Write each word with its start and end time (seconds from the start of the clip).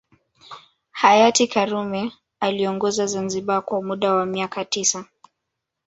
Hayati 0.91 1.47
karume 1.47 2.11
aliongoza 2.39 3.05
Zanzibar 3.05 3.61
kwa 3.65 3.81
muda 3.83 4.13
wa 4.13 4.25
miaka 4.25 4.65
tisa 4.65 5.05